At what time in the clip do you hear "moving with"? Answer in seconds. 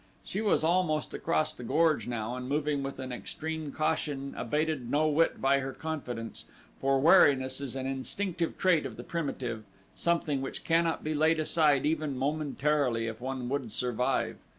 2.49-2.97